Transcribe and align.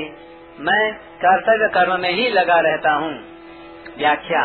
मैं 0.61 0.83
कर्तव्य 1.21 1.69
कर्म 1.75 2.01
में 2.01 2.13
ही 2.13 2.29
लगा 2.31 2.59
रहता 2.61 2.93
हूँ। 2.95 3.13
व्याख्या। 3.99 4.45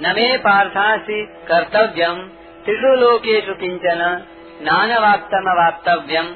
न 0.00 0.12
मे 0.16 0.26
पार्थासी 0.38 1.24
कर्तव्यम 1.46 2.22
त्रिषु 2.64 2.94
लोकेशु 2.96 3.54
किंचन 3.56 4.02
नानवाप्तम 4.62 5.50
वाप्तव्यम 5.56 6.34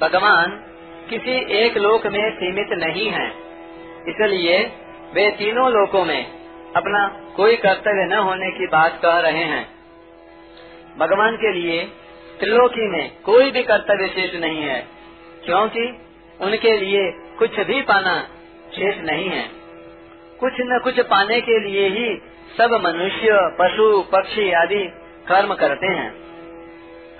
भगवान 0.00 0.58
किसी 1.08 1.36
एक 1.56 1.76
लोक 1.78 2.06
में 2.08 2.24
सीमित 2.34 2.72
नहीं 2.78 3.08
है, 3.10 3.26
इसलिए 4.08 4.58
वे 5.14 5.30
तीनों 5.38 5.70
लोकों 5.72 6.04
में 6.04 6.20
अपना 6.74 7.02
कोई 7.36 7.56
कर्तव्य 7.56 8.04
न 8.06 8.18
होने 8.18 8.50
की 8.50 8.66
बात 8.66 8.98
कह 9.02 9.18
रहे 9.20 9.44
हैं। 9.44 9.64
भगवान 10.98 11.36
के 11.36 11.52
लिए 11.52 11.84
त्रिलोकी 12.40 12.88
में 12.88 13.10
कोई 13.22 13.50
भी 13.50 13.62
कर्तव्य 13.62 14.08
शेष 14.08 14.34
नहीं 14.40 14.62
है, 14.62 14.80
क्योंकि 15.44 15.86
उनके 16.40 16.76
लिए 16.76 17.10
कुछ 17.38 17.60
भी 17.60 17.80
पाना 17.82 18.18
शेष 18.74 18.98
नहीं 19.04 19.28
है। 19.28 19.46
कुछ 20.40 20.60
न 20.62 20.78
कुछ 20.78 21.00
पाने 21.06 21.40
के 21.40 21.58
लिए 21.60 21.88
ही 21.88 22.08
सब 22.58 22.72
मनुष्य, 22.84 23.38
पशु, 23.60 23.88
पक्षी 24.12 24.50
आदि 24.52 24.84
कर्म 25.28 25.54
करते 25.54 25.86
हैं। 25.86 26.10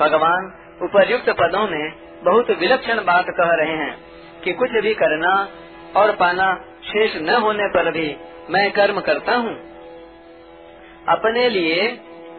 भगवान 0.00 0.53
उपयुक्त 0.83 1.31
पदों 1.31 1.67
में 1.69 1.92
बहुत 2.25 2.50
विलक्षण 2.50 3.05
बात 3.05 3.27
कह 3.31 3.55
रहे 3.55 3.77
हैं 3.77 3.94
कि 4.44 4.53
कुछ 4.53 4.70
भी 4.83 4.94
करना 4.94 5.34
और 5.97 6.15
पाना 6.17 6.55
शेष 6.84 7.17
न 7.22 7.42
होने 7.42 7.69
पर 7.69 7.91
भी 7.91 8.09
मैं 8.50 8.70
कर्म 8.72 9.00
करता 9.00 9.34
हूँ। 9.37 9.55
अपने 11.08 11.48
लिए 11.48 11.89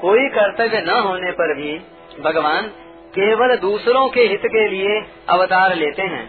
कोई 0.01 0.27
कर्तव्य 0.29 0.81
न 0.81 0.89
होने 0.89 1.31
पर 1.31 1.53
भी 1.55 1.77
भगवान 2.23 2.67
केवल 3.09 3.55
दूसरों 3.57 4.07
के 4.09 4.21
हित 4.21 4.41
के 4.45 4.67
लिए 4.69 5.01
अवतार 5.29 5.75
लेते 5.75 6.01
हैं 6.01 6.25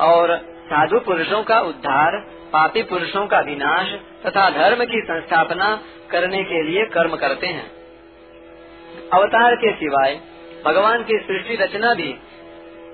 और 0.00 0.36
साधु 0.64 0.98
पुरुषों 0.98 1.42
का 1.42 1.60
उद्धार, 1.60 2.18
पापी 2.52 2.82
पुरुषों 2.82 3.26
का 3.26 3.40
विनाश 3.40 3.92
तथा 4.26 4.50
धर्म 4.50 4.84
की 4.84 5.00
संस्थापना 5.00 5.82
करने 6.10 6.42
के 6.44 6.62
लिए 6.62 6.84
कर्म 6.84 7.16
करते 7.16 7.46
हैं। 7.46 7.70
अवतार 9.12 9.54
के 9.54 9.72
सिवाय 9.72 10.20
भगवान 10.66 11.02
की 11.02 11.18
सृष्टि 11.18 11.56
रचना 11.56 11.94
भी 11.94 12.14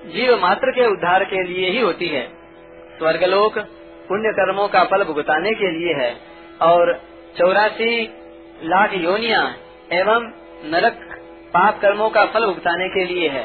जीव 0.05 0.37
मात्र 0.41 0.71
के 0.71 0.87
उद्धार 0.87 1.23
के 1.23 1.43
लिए 1.43 1.69
ही 1.69 1.79
होती 1.79 2.07
है। 2.07 2.27
स्वर्गलोक 2.97 3.59
पुण्य 4.09 4.31
कर्मों 4.31 4.67
का 4.67 4.83
फल 4.83 5.03
भुगताने 5.03 5.53
के 5.53 5.71
लिए 5.71 5.93
है 5.93 6.15
और 6.61 6.99
चौरासी 7.37 8.05
लाख 8.63 8.93
योनिया 8.93 9.39
एवं 9.91 10.25
नरक 10.65 10.97
पाप 11.53 11.79
कर्मों 11.81 12.09
का 12.09 12.25
फल 12.25 12.45
भुगताने 12.45 12.87
के 12.89 13.05
लिए 13.05 13.29
है। 13.29 13.43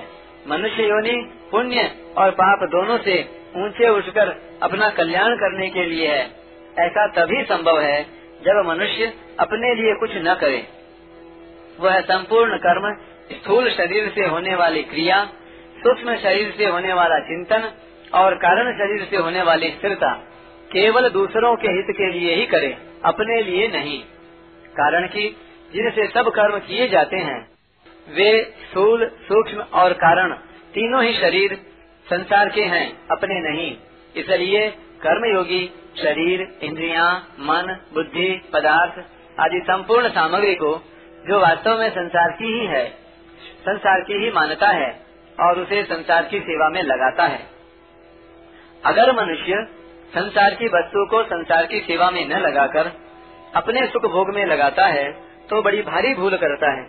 मनुष्य 0.48 0.82
योनि 0.82 1.14
पुण्य 1.50 1.84
और 2.18 2.30
पाप 2.30 2.68
दोनों 2.70 2.98
से 2.98 3.14
ऊँचे 3.56 3.88
उठकर 3.88 4.32
अपना 4.62 4.88
कल्याण 4.90 5.36
करने 5.36 5.68
के 5.70 5.84
लिए 5.84 6.08
है। 6.08 6.24
ऐसा 6.78 7.06
तभी 7.06 7.42
संभव 7.42 7.80
है 7.80 8.02
जब 8.44 8.62
मनुष्य 8.66 9.12
अपने 9.40 9.74
लिए 9.74 9.94
कुछ 9.94 10.10
न 10.16 10.34
करे। 10.34 10.62
वह 11.80 12.00
संपूर्ण 12.00 12.56
कर्म 12.56 12.94
स्थूल 13.32 13.70
शरीर 13.70 14.10
से 14.14 14.26
होने 14.26 14.54
वाली 14.54 14.82
क्रिया, 14.82 15.24
सूक्ष्म 15.76 16.16
शरीर 16.16 16.54
से 16.58 16.66
होने 16.66 16.92
वाला 16.92 17.18
चिंतन 17.18 17.70
और 18.14 18.34
कारण 18.34 18.72
शरीर 18.72 19.06
से 19.10 19.16
होने 19.16 19.42
वाली 19.42 19.70
स्थिरता 19.70 20.12
केवल 20.70 21.08
दूसरों 21.08 21.56
के 21.56 21.68
हित 21.68 21.96
के 21.96 22.10
लिए 22.12 22.34
ही 22.34 22.46
करे, 22.46 22.76
अपने 23.04 23.42
लिए 23.42 23.68
नहीं। 23.68 24.02
कारण 24.76 25.06
कि 25.06 25.28
जिनसे 25.72 26.06
सब 26.08 26.28
कर्म 26.30 26.58
किए 26.58 26.88
जाते 26.88 27.16
हैं 27.20 27.38
वे 28.08 28.30
स्थूल 28.62 29.06
सूक्ष्म 29.22 29.64
और 29.74 29.92
कारण 29.98 30.32
तीनों 30.74 31.02
ही 31.04 31.12
शरीर 31.14 31.54
संसार 32.06 32.48
के 32.48 32.64
हैं 32.64 32.86
अपने 33.10 33.40
नहीं। 33.42 33.70
इसलिए 34.14 34.68
कर्मयोगी 35.02 35.64
शरीर 35.96 36.40
इंद्रियाँ, 36.62 37.10
मन 37.40 37.76
बुद्धि 37.94 38.28
पदार्थ 38.52 38.98
आदि 39.38 39.60
संपूर्ण 39.64 40.08
सामग्री 40.08 40.54
को 40.54 40.70
जो 41.24 41.40
वास्तव 41.40 41.78
में 41.78 41.88
संसार 41.90 42.30
की 42.32 42.52
ही 42.52 42.66
है 42.66 42.84
संसार 43.60 44.00
की 44.00 44.24
ही 44.24 44.30
मानता 44.30 44.68
है 44.72 44.90
और 45.38 45.60
उसे 45.60 45.82
संसार 45.84 46.24
की 46.24 46.40
सेवा 46.40 46.68
में 46.68 46.82
लगाता 46.82 47.24
है। 47.26 47.40
अगर 48.84 49.12
मनुष्य 49.16 49.64
संसार 50.12 50.54
की 50.54 50.66
वस्तु 50.68 51.04
को 51.06 51.22
संसार 51.24 51.66
की 51.66 51.80
सेवा 51.80 52.10
में 52.10 52.24
न 52.28 52.38
लगाकर 52.40 52.92
अपने 53.52 53.86
सुख 53.86 54.10
भोग 54.10 54.34
में 54.34 54.44
लगाता 54.46 54.86
है 54.88 55.10
तो 55.48 55.62
बड़ी 55.62 55.82
भारी 55.82 56.14
भूल 56.14 56.36
करता 56.36 56.70
है। 56.72 56.84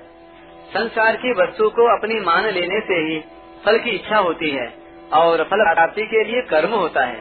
संसार 0.69 1.15
की 1.15 1.33
वस्तु 1.35 1.69
को 1.71 1.87
अपनी 1.91 2.19
मान 2.21 2.45
लेने 2.51 2.79
से 2.81 2.95
ही 3.01 3.19
फल 3.65 3.77
की 3.79 3.89
इच्छा 3.91 4.17
होती 4.19 4.49
है, 4.51 4.67
और 5.13 5.43
फल 5.43 5.63
प्राप्ति 5.65 6.05
के 6.07 6.23
लिए 6.23 6.41
कर्म 6.49 6.73
होता 6.75 7.05
है। 7.05 7.19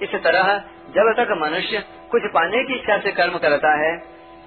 इस 0.00 0.14
तरह 0.16 0.52
जब 0.94 1.12
तक 1.16 1.32
मनुष्य 1.40 1.84
कुछ 2.10 2.22
पाने 2.34 2.62
की 2.64 2.74
इच्छा 2.74 2.98
से 2.98 3.12
कर्म 3.12 3.38
करता 3.38 3.72
है, 3.78 3.96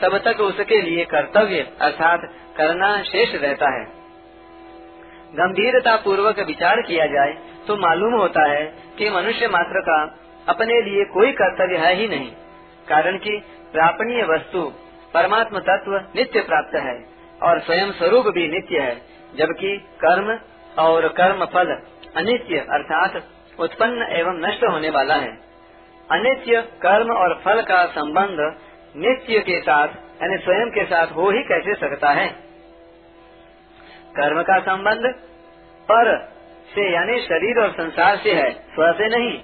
तब 0.01 0.17
तक 0.25 0.39
उसके 0.41 0.81
लिए 0.81 1.05
कर्तव्य 1.07 1.67
अर्थात 1.81 2.21
करना 2.57 2.95
शेष 3.03 3.35
रहता 3.35 3.69
है। 3.71 3.85
गंभीरता 5.33 5.95
पूर्वक 5.97 6.39
विचार 6.47 6.81
किया 6.81 7.05
जाए 7.07 7.37
तो 7.67 7.75
मालूम 7.77 8.13
होता 8.13 8.47
है 8.47 8.63
कि 8.97 9.09
मनुष्य 9.11 9.47
मात्र 9.49 9.81
का 9.81 10.01
अपने 10.47 10.81
लिए 10.81 11.05
कोई 11.13 11.31
कर्तव्य 11.33 11.77
है 11.77 11.93
ही 11.95 12.07
नहीं, 12.07 12.31
कारण 12.87 13.17
कि 13.17 13.41
प्रापणीय 13.71 14.23
वस्तु 14.23 14.63
परमात्म 15.13 15.59
तत्व 15.59 15.95
नित्य 16.15 16.41
प्राप्त 16.41 16.75
है 16.75 16.95
और 17.43 17.59
स्वयं 17.59 17.91
स्वरूप 17.91 18.25
भी 18.25 18.47
नित्य 18.47 18.79
है, 18.79 18.95
जबकि 19.35 19.77
कर्म 19.77 20.39
और 20.79 21.07
कर्म 21.07 21.45
फल 21.45 21.71
अनित्य 22.17 22.59
अर्थात 22.59 23.23
उत्पन्न 23.59 24.07
एवं 24.11 24.39
नष्ट 24.39 24.63
होने 24.63 24.89
वाला 24.89 25.15
है। 25.15 25.31
अनित्य 26.11 26.61
कर्म 26.61 27.11
और 27.11 27.41
फल 27.45 27.61
का 27.61 27.85
संबंध 27.85 28.39
नित्य 28.97 29.39
के 29.39 29.59
साथ, 29.61 29.87
यानी 30.21 30.37
स्वयं 30.37 30.71
के 30.71 30.85
साथ 30.85 31.07
हो 31.07 31.29
ही 31.29 31.43
कैसे 31.43 31.73
सकता 31.75 32.09
है? 32.09 32.27
कर्म 34.15 34.41
का 34.41 34.59
संबंध 34.59 35.13
पर 35.89 36.17
से, 36.75 36.93
यानी 36.93 37.19
शरीर 37.19 37.59
और 37.59 37.71
संसार 37.71 38.17
से 38.17 38.33
है, 38.33 38.51
स्व 38.51 38.91
से 38.93 39.07
नहीं 39.09 39.39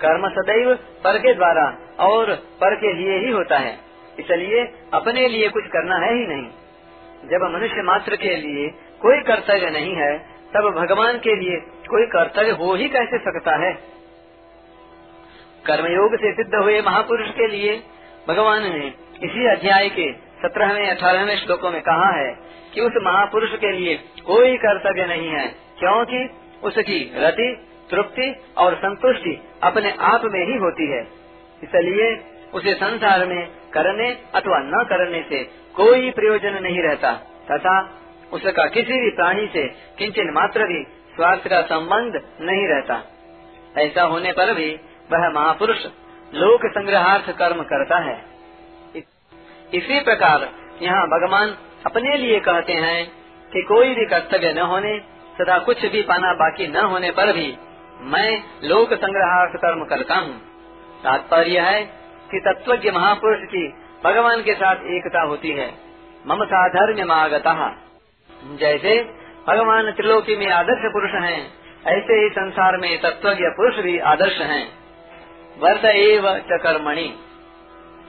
कर्म 0.00 0.28
सदैव 0.28 0.74
पर 1.04 1.18
के 1.18 1.34
द्वारा 1.34 1.66
और 2.00 2.34
पर 2.60 2.74
के 2.74 2.92
लिए 2.92 3.18
ही 3.18 3.30
होता 3.30 3.58
है। 3.58 3.78
इसलिए 4.18 4.64
अपने 4.94 5.28
लिए 5.28 5.48
कुछ 5.48 5.64
करना 5.64 5.96
है 5.96 6.12
ही 6.14 6.26
नहीं। 6.26 6.46
जब 7.28 7.54
मनुष्य 7.54 7.82
मात्र 7.82 8.16
के 8.16 8.34
लिए 8.36 8.68
कोई 9.02 9.20
कर्तव्य 9.20 9.70
नहीं 9.70 9.94
है, 9.94 10.18
तब 10.54 10.70
भगवान 10.76 11.18
के 11.18 11.34
लिए 11.36 11.56
कोई 11.90 12.06
कर्तव्य 12.06 12.50
हो 12.50 12.74
ही 12.74 12.88
कैसे 12.88 13.18
सकता 13.18 13.56
है? 13.56 13.72
कर्मयोग 15.66 16.16
से 16.16 16.32
सिद्ध 16.32 16.54
हुए 16.54 16.80
महापुरुष 16.80 17.30
के 17.30 17.46
लिए 17.46 17.82
भगवान 18.28 18.62
ने 18.62 18.86
इसी 19.22 19.46
अध्याय 19.50 19.88
के 19.88 20.12
सत्रहवें, 20.12 20.86
अठारहवें 20.90 21.36
श्लोकों 21.36 21.70
में 21.70 21.80
कहा 21.80 22.10
है 22.16 22.30
कि 22.74 22.80
उस 22.80 22.92
महापुरुष 23.02 23.50
के 23.50 23.72
लिए 23.72 23.96
कोई 24.26 24.56
कर्तव्य 24.56 25.06
नहीं 25.06 25.28
है, 25.28 25.46
क्योंकि 25.78 26.28
उसकी 26.64 27.12
रति 27.16 27.48
तृप्ति 27.90 28.34
और 28.58 28.74
संतुष्टि 28.74 29.38
अपने 29.62 29.90
आप 30.06 30.24
में 30.24 30.44
ही 30.46 30.56
होती 30.56 30.90
है। 30.90 31.00
इसलिए 31.62 32.10
उसे 32.54 32.74
संसार 32.74 33.26
में 33.26 33.40
करने 33.72 34.10
अथवा 34.34 34.58
न 34.64 34.84
करने 34.84 35.22
से 35.22 35.42
कोई 35.74 36.10
प्रयोजन 36.10 36.58
नहीं 36.62 36.82
रहता, 36.82 37.12
तथा 37.50 37.78
उसका 38.32 38.66
किसी 38.68 39.00
भी 39.00 39.10
प्राणी 39.10 39.46
से 39.46 39.66
किंचन 39.98 40.32
मात्र 40.32 40.66
भी 40.66 40.82
स्वार्थ 41.16 41.48
का 41.48 41.60
संबंध 41.66 42.20
नहीं 42.40 42.66
रहता। 42.68 43.02
ऐसा 43.76 44.02
होने 44.02 44.32
पर 44.32 44.54
भी 44.54 44.70
वह 45.12 45.28
महापुरुष 45.30 45.86
लोक 46.32 46.66
संग्रहार्थ 46.66 47.30
कर्म 47.38 47.62
करता 47.62 47.98
है। 47.98 48.18
इसी 49.74 50.00
प्रकार 50.00 50.48
यहाँ 50.82 51.06
भगवान 51.08 51.56
अपने 51.86 52.16
लिए 52.16 52.38
कहते 52.40 52.72
हैं 52.72 53.06
कि 53.52 53.62
कोई 53.62 53.94
भी 53.94 54.04
कर्तव्य 54.06 54.52
न 54.52 54.66
होने 54.66 54.98
तथा 55.40 55.58
कुछ 55.58 55.84
भी 55.86 56.02
पाना 56.02 56.32
बाकी 56.34 56.66
न 56.66 56.84
होने 56.84 57.10
पर 57.10 57.32
भी 57.32 57.50
मैं 58.02 58.42
लोक 58.64 58.94
संग्रहार्थ 58.94 59.52
कर्म 59.56 59.84
करता 59.84 60.14
हूँ। 60.14 60.40
तात्पर्य 61.04 61.60
है 61.60 61.84
कि 62.30 62.40
तत्वज्ञ 62.46 62.90
महापुरुष 62.90 63.38
की 63.38 63.74
भगवान 64.04 64.42
के 64.42 64.54
साथ 64.54 64.76
एकता 64.76 65.22
होती 65.22 65.48
है। 65.48 65.74
ममता 66.26 66.68
धर्म 66.68 67.08
मागता। 67.08 67.76
जैसे 68.44 69.02
भगवान 69.48 69.92
त्रिलोकी 69.92 70.36
में 70.36 70.50
आदर्श 70.50 70.92
पुरुष 70.92 71.10
हैं, 71.10 71.46
ऐसे 71.86 72.14
ही 72.14 72.28
संसार 72.28 72.76
में 72.76 73.00
तत्वज्ञ 73.00 73.44
पुरुष 73.44 73.84
भी 73.84 73.98
आदर्श 73.98 74.40
हैं। 74.40 74.68
वर्त 75.58 75.84
एव 75.84 76.38
च 76.38 76.62
कर्मणि। 76.62 77.14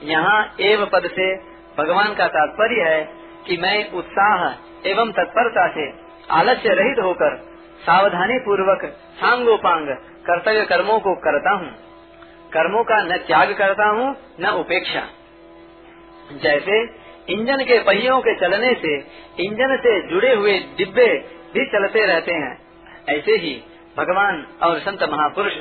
यहाँ 0.02 0.54
एव 0.60 0.86
पद 0.86 1.02
से 1.06 1.36
भगवान 1.78 2.14
का 2.14 2.26
तात्पर्य 2.26 2.82
है 2.82 3.04
कि 3.46 3.56
मैं 3.56 3.92
उत्साह 3.92 4.48
एवं 4.86 5.12
तत्परता 5.12 5.68
से 5.68 5.92
आलस्य 6.30 6.68
रहित 6.68 7.04
होकर 7.04 7.51
सावधानी 7.82 8.38
पूर्वक 8.38 8.84
सांगोपांग 9.20 9.88
कर्तव्य 10.26 10.64
कर्मों 10.64 10.98
को 11.00 11.14
करता 11.14 11.50
हूँ। 11.50 11.70
कर्मों 12.52 12.84
का 12.84 13.02
न 13.02 13.16
त्याग 13.16 13.54
करता 13.54 13.88
हूँ, 13.88 14.16
न 14.40 14.46
उपेक्षा। 14.46 15.00
जैसे 16.32 16.80
इंजन 17.28 17.56
के 17.56 17.78
पहियों 17.78 18.20
के 18.20 18.34
चलने 18.34 18.74
से 18.74 18.94
इंजन 19.44 19.76
से 19.76 20.08
जुड़े 20.08 20.34
हुए 20.34 20.58
डिब्बे 20.78 21.06
भी 21.54 21.66
चलते 21.66 22.06
रहते 22.06 22.32
हैं। 22.32 22.58
ऐसे 23.08 23.32
ही 23.32 23.54
भगवान 23.96 24.46
और 24.62 24.78
संत 24.78 25.02
महापुरुष, 25.02 25.52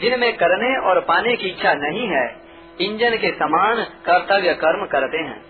जिनमें 0.00 0.36
करने 0.36 0.76
और 0.76 1.00
पाने 1.00 1.36
की 1.36 1.48
इच्छा 1.48 1.74
नहीं 1.74 2.08
है, 2.08 2.26
इंजन 2.80 3.16
के 3.16 3.30
समान 3.30 3.84
कर्तव्य 4.06 4.54
कर्म 4.54 4.86
करते 4.86 5.18
हैं, 5.18 5.42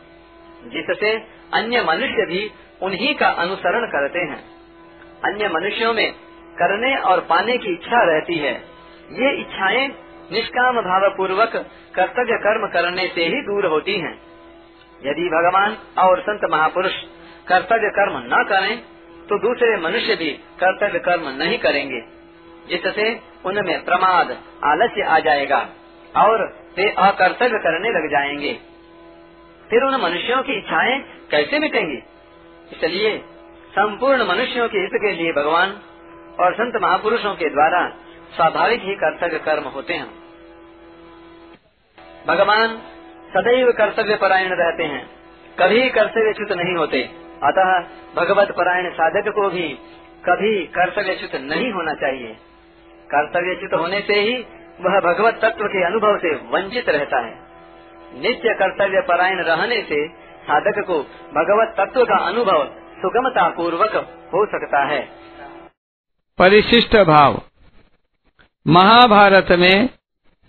जिससे 0.64 1.16
अन्य 1.54 1.82
मनुष्य 1.82 2.26
भी 2.26 2.50
उन्हीं 2.82 3.14
का 3.14 3.28
अनुसरण 3.28 3.86
करते 3.86 4.18
हैं। 4.18 4.54
अन्य 5.24 5.48
मनुष्यों 5.48 5.92
में 5.94 6.10
करने 6.56 6.94
और 7.02 7.20
पाने 7.20 7.56
की 7.58 7.72
इच्छा 7.72 8.02
रहती 8.04 8.38
है। 8.38 8.54
ये 9.14 9.30
इच्छाएँ 9.40 9.86
निष्काम 10.32 10.80
भाव 10.80 11.08
पूर्वक 11.16 11.56
कर्तव्य 11.94 12.38
कर्म 12.38 12.66
करने 12.68 13.06
से 13.08 13.24
ही 13.24 13.40
दूर 13.42 13.66
होती 13.66 13.98
हैं। 13.98 14.14
यदि 15.02 15.28
भगवान 15.28 15.76
और 15.98 16.20
संत 16.20 16.50
महापुरुष 16.50 16.92
कर्तव्य 17.48 17.90
कर्म 17.90 18.18
न 18.26 18.44
करें 18.48 18.76
तो 19.26 19.38
दूसरे 19.38 19.76
मनुष्य 19.76 20.14
भी 20.14 20.30
कर्तव्य 20.60 20.98
कर्म 20.98 21.28
नहीं 21.38 21.58
करेंगे। 21.58 22.00
जिससे 22.68 23.06
उनमें 23.46 23.84
प्रमाद, 23.84 24.30
आलस्य 24.64 25.02
आ 25.02 25.18
जाएगा 25.18 25.58
और 26.16 26.44
वे 26.76 26.88
अकर्तव्य 27.00 27.58
करने 27.58 27.90
लग 27.90 28.10
जाएँगे। 28.10 28.52
फिर 29.70 29.82
उन 29.82 30.00
मनुष्यों 30.00 30.42
की 30.42 30.58
इच्छाएँ 30.58 30.98
कैसे 31.30 31.58
मिटेंगी? 31.58 32.02
इसलिए 32.72 33.10
संपूर्ण 33.74 34.24
मनुष्यों 34.28 34.68
के 34.68 34.78
हित 34.78 34.90
के 34.94 35.12
लिए 35.12 35.32
भगवान 35.32 35.80
और 36.40 36.54
संत 36.54 36.82
महापुरुषों 36.82 37.34
के 37.34 37.48
द्वारा 37.48 37.88
स्वाभाविक 38.36 38.80
ही 38.82 38.94
कर्तव्य 38.94 39.38
कर्म 39.38 39.62
होते 39.62 39.94
हैं। 39.94 40.10
भगवान 42.28 42.68
सदैव 43.36 43.72
कर्तव्य 43.72 44.16
परायण 44.16 44.48
रहते 44.50 44.84
हैं। 44.84 45.10
कभी 45.58 45.90
कर्तव्यच्युत 45.90 46.52
नहीं 46.52 46.76
होते। 46.76 47.02
अतः 47.42 47.80
भगवत 48.16 48.50
परायण 48.50 48.90
साधक 48.90 49.28
को 49.28 49.50
भी 49.50 49.68
कभी 50.24 50.64
कर्तव्यच्युत 50.64 51.34
नहीं 51.34 51.72
होना 51.72 51.94
चाहिए। 51.94 52.36
कर्तव्यच्युत 53.14 53.80
होने 53.80 54.00
से 54.00 54.14
ही 54.14 54.36
वह 54.80 55.00
भगवत 55.00 55.34
तत्व 55.34 55.64
के 55.64 55.84
अनुभव 55.84 56.18
से 56.18 56.34
वंचित 56.34 56.88
रहता 56.88 57.18
है। 57.18 57.38
नित्य 58.14 58.54
कर्तव्य 58.54 59.00
परायण 59.00 59.42
रहने 59.42 59.82
से 59.82 60.08
साधक 60.42 60.84
को 60.86 60.98
भगवत 61.34 61.74
तत्व 61.80 62.04
का 62.04 62.16
अनुभव 62.16 62.83
सुगमता 63.04 63.48
पूर्वक 63.48 64.20
हो 64.26 64.46
सकता 64.46 64.84
है। 64.84 65.08
परिशिष्ट 66.38 66.96
भाव 66.96 67.42
महाभारत 68.66 69.46
में 69.50 69.88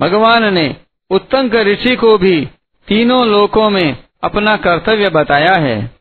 भगवान 0.01 0.53
ने 0.53 0.75
उत्तंक 1.09 1.55
ऋषि 1.55 1.95
को 1.95 2.17
भी 2.17 2.49
तीनों 2.87 3.27
लोकों 3.27 3.69
में 3.69 3.97
अपना 4.23 4.57
कर्तव्य 4.57 5.09
बताया 5.09 5.53
है। 5.53 5.91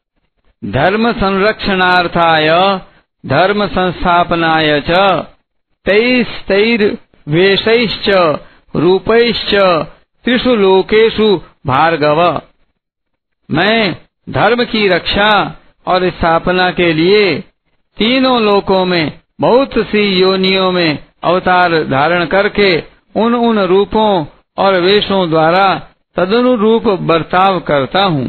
धर्म 0.65 1.13
संरक्षणार्थाय, 1.13 2.81
धर्म 3.27 3.67
संस्थापनाय 3.67 4.83
च 4.91 5.27
तैस्तैर्वेशैश्च 5.85 8.39
रूपैश्च, 8.77 9.55
त्रिषु 10.25 10.55
लोकेशु 10.55 11.41
भार्गव। 11.67 12.43
मैं 13.51 13.97
धर्म 14.31 14.65
की 14.65 14.89
रक्षा 14.89 15.61
और 15.87 16.09
स्थापना 16.11 16.71
के 16.71 16.93
लिए 16.93 17.39
तीनों 17.97 18.41
लोकों 18.43 18.85
में, 18.85 19.21
बहुत 19.41 19.79
सी 19.79 20.03
योनियों 20.21 20.71
में 20.73 20.99
अवतार 21.25 21.83
धारण 21.85 22.25
करके 22.27 22.77
उन 23.17 23.35
उन 23.35 23.59
रूपों 23.59 24.27
और 24.59 24.81
वेशों 24.81 25.29
द्वारा 25.31 25.67
तदनुरूप 26.17 26.89
बर्ताव 27.01 27.61
करता 27.61 28.03
हूँ। 28.05 28.27